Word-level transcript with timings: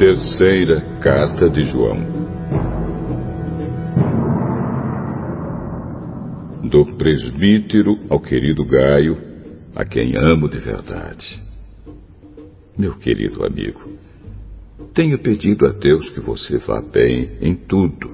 Terceira 0.00 0.80
Carta 1.02 1.50
de 1.50 1.62
João. 1.62 1.98
Do 6.64 6.96
presbítero 6.96 7.98
ao 8.08 8.18
querido 8.18 8.64
Gaio, 8.64 9.18
a 9.76 9.84
quem 9.84 10.16
amo 10.16 10.48
de 10.48 10.58
verdade. 10.58 11.38
Meu 12.78 12.96
querido 12.96 13.44
amigo, 13.44 13.92
tenho 14.94 15.18
pedido 15.18 15.66
a 15.66 15.70
Deus 15.70 16.08
que 16.08 16.20
você 16.20 16.56
vá 16.56 16.80
bem 16.80 17.32
em 17.42 17.54
tudo 17.54 18.10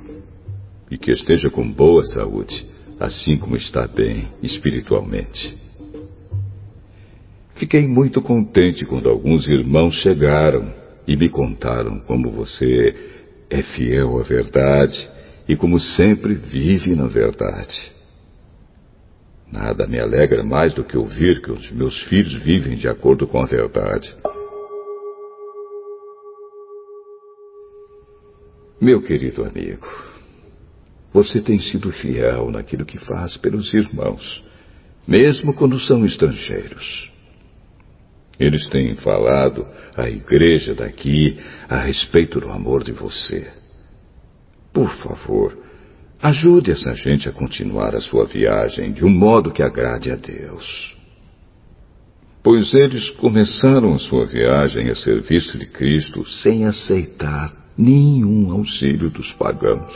e 0.90 0.98
que 0.98 1.12
esteja 1.12 1.48
com 1.50 1.70
boa 1.70 2.04
saúde, 2.06 2.66
assim 2.98 3.36
como 3.36 3.54
está 3.54 3.86
bem 3.86 4.26
espiritualmente. 4.42 5.56
Fiquei 7.54 7.86
muito 7.86 8.20
contente 8.20 8.84
quando 8.84 9.08
alguns 9.08 9.46
irmãos 9.46 9.94
chegaram 10.02 10.84
e 11.06 11.16
me 11.16 11.28
contaram 11.28 12.00
como 12.00 12.30
você 12.30 12.94
é 13.48 13.62
fiel 13.62 14.18
à 14.18 14.22
verdade 14.22 15.08
e 15.48 15.54
como 15.54 15.78
sempre 15.78 16.34
vive 16.34 16.94
na 16.94 17.06
verdade. 17.06 17.92
Nada 19.50 19.86
me 19.86 20.00
alegra 20.00 20.42
mais 20.42 20.74
do 20.74 20.82
que 20.82 20.96
ouvir 20.96 21.40
que 21.42 21.52
os 21.52 21.70
meus 21.70 22.02
filhos 22.04 22.34
vivem 22.42 22.76
de 22.76 22.88
acordo 22.88 23.26
com 23.26 23.40
a 23.40 23.46
verdade. 23.46 24.12
Meu 28.80 29.00
querido 29.00 29.44
amigo, 29.44 29.86
você 31.12 31.40
tem 31.40 31.58
sido 31.58 31.90
fiel 31.92 32.50
naquilo 32.50 32.84
que 32.84 32.98
faz 32.98 33.36
pelos 33.36 33.72
irmãos, 33.72 34.44
mesmo 35.06 35.54
quando 35.54 35.78
são 35.80 36.04
estrangeiros. 36.04 37.15
Eles 38.38 38.68
têm 38.68 38.94
falado 38.96 39.66
à 39.96 40.08
igreja 40.08 40.74
daqui 40.74 41.38
a 41.68 41.78
respeito 41.78 42.38
do 42.40 42.50
amor 42.50 42.84
de 42.84 42.92
você. 42.92 43.50
Por 44.72 44.90
favor, 44.96 45.56
ajude 46.20 46.70
essa 46.70 46.92
gente 46.92 47.28
a 47.28 47.32
continuar 47.32 47.94
a 47.94 48.00
sua 48.00 48.26
viagem 48.26 48.92
de 48.92 49.04
um 49.04 49.10
modo 49.10 49.50
que 49.50 49.62
agrade 49.62 50.10
a 50.10 50.16
Deus. 50.16 50.94
Pois 52.42 52.72
eles 52.74 53.10
começaram 53.10 53.94
a 53.94 53.98
sua 53.98 54.26
viagem 54.26 54.88
a 54.90 54.94
serviço 54.94 55.58
de 55.58 55.66
Cristo 55.66 56.24
sem 56.24 56.66
aceitar 56.66 57.52
nenhum 57.76 58.52
auxílio 58.52 59.10
dos 59.10 59.32
pagãos. 59.32 59.92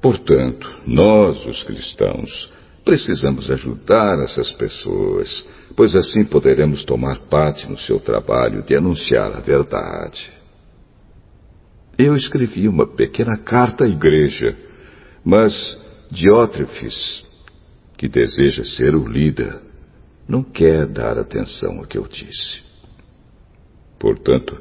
Portanto, 0.00 0.72
nós, 0.86 1.44
os 1.46 1.64
cristãos, 1.64 2.50
precisamos 2.86 3.50
ajudar 3.50 4.18
essas 4.22 4.50
pessoas, 4.52 5.46
pois 5.76 5.94
assim 5.94 6.24
poderemos 6.24 6.84
tomar 6.84 7.18
parte 7.28 7.68
no 7.68 7.76
seu 7.76 8.00
trabalho 8.00 8.62
de 8.62 8.74
anunciar 8.74 9.36
a 9.36 9.40
verdade. 9.40 10.30
Eu 11.98 12.16
escrevi 12.16 12.66
uma 12.66 12.86
pequena 12.86 13.36
carta 13.36 13.84
à 13.84 13.88
igreja, 13.88 14.56
mas 15.22 15.52
Diótrefes, 16.10 17.24
que 17.98 18.08
deseja 18.08 18.64
ser 18.64 18.94
o 18.94 19.06
líder, 19.06 19.60
não 20.28 20.42
quer 20.42 20.86
dar 20.86 21.18
atenção 21.18 21.78
ao 21.78 21.86
que 21.86 21.98
eu 21.98 22.06
disse. 22.06 22.62
Portanto, 23.98 24.56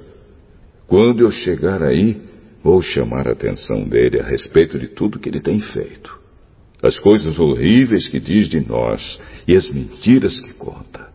quando 0.87 1.21
eu 1.21 1.31
chegar 1.31 1.83
aí, 1.83 2.19
Vou 2.65 2.81
chamar 2.81 3.27
a 3.27 3.33
atenção 3.33 3.87
dele 3.87 4.19
a 4.19 4.23
respeito 4.23 4.79
de 4.79 4.87
tudo 4.87 5.19
que 5.19 5.29
ele 5.29 5.39
tem 5.39 5.61
feito. 5.61 6.19
As 6.81 6.99
coisas 6.99 7.39
horríveis 7.39 8.07
que 8.07 8.19
diz 8.19 8.47
de 8.47 8.59
nós 8.59 9.19
e 9.47 9.55
as 9.55 9.69
mentiras 9.69 10.39
que 10.39 10.53
conta. 10.53 11.11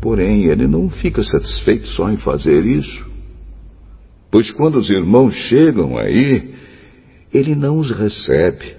Porém, 0.00 0.46
ele 0.46 0.66
não 0.66 0.88
fica 0.88 1.22
satisfeito 1.22 1.88
só 1.88 2.10
em 2.10 2.16
fazer 2.16 2.64
isso. 2.64 3.06
Pois 4.30 4.50
quando 4.52 4.76
os 4.76 4.90
irmãos 4.90 5.34
chegam 5.34 5.96
aí, 5.96 6.54
ele 7.32 7.54
não 7.54 7.78
os 7.78 7.90
recebe. 7.90 8.76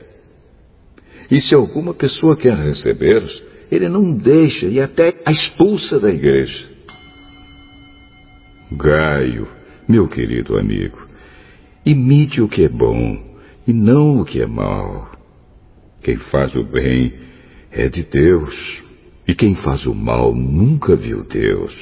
E 1.29 1.41
se 1.41 1.53
alguma 1.53 1.93
pessoa 1.93 2.37
quer 2.37 2.55
recebê-los, 2.55 3.43
ele 3.71 3.89
não 3.89 4.13
deixa 4.13 4.67
e 4.67 4.79
até 4.79 5.21
a 5.25 5.31
expulsa 5.31 5.99
da 5.99 6.09
igreja. 6.09 6.69
Gaio 8.71 9.47
meu 9.87 10.07
querido 10.07 10.57
amigo, 10.57 11.07
imite 11.85 12.41
o 12.41 12.49
que 12.49 12.65
é 12.65 12.69
bom 12.69 13.26
e 13.67 13.73
não 13.73 14.21
o 14.21 14.25
que 14.25 14.41
é 14.41 14.47
mal. 14.47 15.11
Quem 16.01 16.17
faz 16.17 16.55
o 16.55 16.63
bem 16.63 17.13
é 17.69 17.89
de 17.89 18.03
Deus, 18.03 18.81
e 19.27 19.35
quem 19.35 19.55
faz 19.55 19.85
o 19.85 19.93
mal 19.93 20.33
nunca 20.33 20.95
viu 20.95 21.23
Deus. 21.23 21.75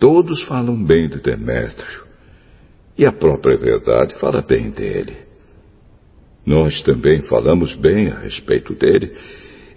Todos 0.00 0.42
falam 0.42 0.84
bem 0.84 1.08
de 1.08 1.20
Demétrio, 1.20 2.04
e 2.98 3.06
a 3.06 3.12
própria 3.12 3.56
verdade 3.56 4.18
fala 4.18 4.42
bem 4.42 4.70
dele. 4.70 5.16
Nós 6.44 6.82
também 6.82 7.22
falamos 7.22 7.74
bem 7.76 8.08
a 8.10 8.18
respeito 8.20 8.74
dele, 8.74 9.16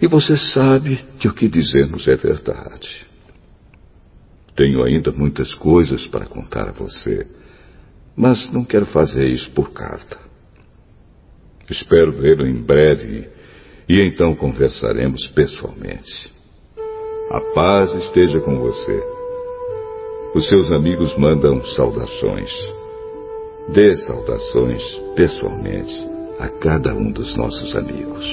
e 0.02 0.08
você 0.08 0.36
sabe 0.36 1.04
que 1.20 1.28
o 1.28 1.34
que 1.34 1.48
dizemos 1.48 2.08
é 2.08 2.16
verdade. 2.16 3.08
Tenho 4.56 4.84
ainda 4.84 5.12
muitas 5.12 5.54
coisas 5.54 6.08
para 6.08 6.26
contar 6.26 6.68
a 6.68 6.74
você, 6.74 7.28
mas 8.20 8.52
não 8.52 8.66
quero 8.66 8.86
fazer 8.88 9.30
isso 9.30 9.50
por 9.52 9.72
carta. 9.72 10.18
Espero 11.70 12.12
vê-lo 12.12 12.46
em 12.46 12.62
breve 12.62 13.30
e 13.88 14.02
então 14.02 14.36
conversaremos 14.36 15.26
pessoalmente. 15.30 16.30
A 17.32 17.40
paz 17.54 17.94
esteja 17.94 18.42
com 18.42 18.60
você. 18.60 19.04
Os 20.36 20.46
seus 20.50 20.70
amigos 20.70 21.18
mandam 21.18 21.64
saudações. 21.64 22.52
Dê 23.70 23.96
saudações 23.96 24.84
pessoalmente 25.16 25.96
a 26.40 26.50
cada 26.50 26.94
um 26.94 27.12
dos 27.14 27.34
nossos 27.38 27.74
amigos. 27.74 28.26